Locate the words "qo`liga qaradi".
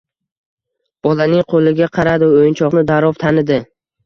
1.53-2.31